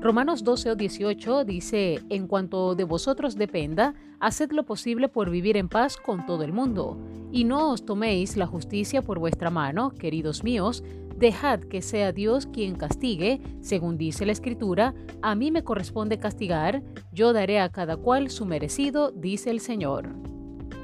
[0.00, 5.56] Romanos 12 o 18 dice, en cuanto de vosotros dependa, haced lo posible por vivir
[5.56, 6.96] en paz con todo el mundo,
[7.32, 10.84] y no os toméis la justicia por vuestra mano, queridos míos,
[11.16, 16.80] dejad que sea Dios quien castigue, según dice la Escritura, a mí me corresponde castigar,
[17.10, 20.14] yo daré a cada cual su merecido, dice el Señor.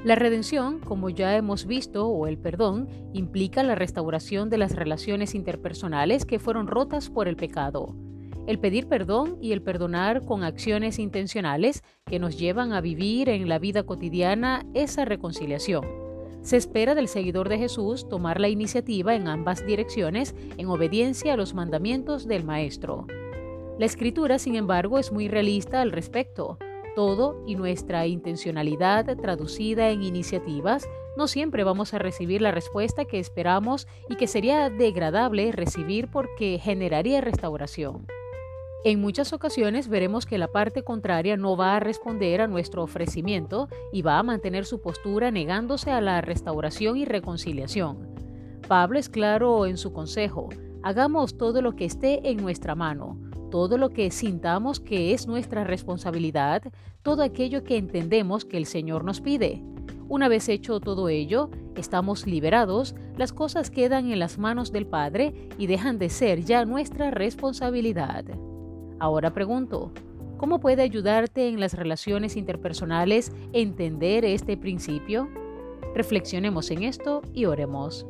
[0.03, 5.35] La redención, como ya hemos visto, o el perdón, implica la restauración de las relaciones
[5.35, 7.95] interpersonales que fueron rotas por el pecado
[8.47, 13.49] el pedir perdón y el perdonar con acciones intencionales que nos llevan a vivir en
[13.49, 15.85] la vida cotidiana esa reconciliación.
[16.41, 21.37] Se espera del seguidor de Jesús tomar la iniciativa en ambas direcciones en obediencia a
[21.37, 23.07] los mandamientos del Maestro.
[23.79, 26.59] La escritura, sin embargo, es muy realista al respecto.
[26.95, 33.19] Todo y nuestra intencionalidad traducida en iniciativas, no siempre vamos a recibir la respuesta que
[33.19, 38.05] esperamos y que sería degradable recibir porque generaría restauración.
[38.85, 43.67] En muchas ocasiones veremos que la parte contraria no va a responder a nuestro ofrecimiento
[43.91, 48.07] y va a mantener su postura negándose a la restauración y reconciliación.
[48.67, 50.49] Pablo es claro en su consejo,
[50.83, 53.17] hagamos todo lo que esté en nuestra mano,
[53.49, 56.61] todo lo que sintamos que es nuestra responsabilidad,
[57.01, 59.63] todo aquello que entendemos que el Señor nos pide.
[60.09, 65.49] Una vez hecho todo ello, estamos liberados, las cosas quedan en las manos del Padre
[65.57, 68.25] y dejan de ser ya nuestra responsabilidad.
[68.99, 69.91] Ahora pregunto,
[70.37, 75.29] ¿cómo puede ayudarte en las relaciones interpersonales entender este principio?
[75.93, 78.05] Reflexionemos en esto y oremos.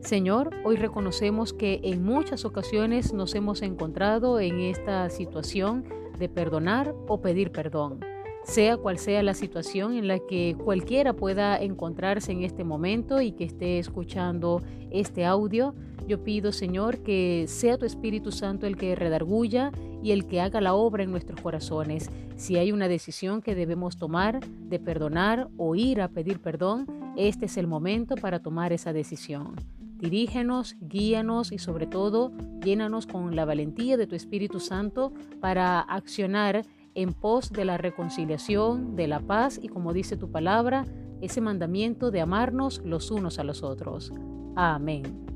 [0.00, 5.84] Señor, hoy reconocemos que en muchas ocasiones nos hemos encontrado en esta situación
[6.18, 8.00] de perdonar o pedir perdón.
[8.44, 13.32] Sea cual sea la situación en la que cualquiera pueda encontrarse en este momento y
[13.32, 15.74] que esté escuchando este audio,
[16.06, 19.72] yo pido, Señor, que sea tu Espíritu Santo el que redarguya
[20.02, 22.10] y el que haga la obra en nuestros corazones.
[22.36, 27.46] Si hay una decisión que debemos tomar de perdonar o ir a pedir perdón, este
[27.46, 29.56] es el momento para tomar esa decisión.
[29.98, 32.30] Dirígenos, guíanos y sobre todo
[32.62, 38.94] llénanos con la valentía de tu Espíritu Santo para accionar en pos de la reconciliación,
[38.94, 40.84] de la paz y como dice tu palabra,
[41.20, 44.12] ese mandamiento de amarnos los unos a los otros.
[44.54, 45.35] Amén.